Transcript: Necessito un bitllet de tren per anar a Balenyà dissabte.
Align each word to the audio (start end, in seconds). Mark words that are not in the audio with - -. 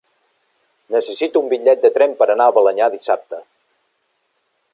Necessito 0.95 1.43
un 1.45 1.51
bitllet 1.51 1.83
de 1.85 1.93
tren 1.99 2.17
per 2.23 2.29
anar 2.37 2.49
a 2.53 2.57
Balenyà 2.57 2.89
dissabte. 2.97 3.45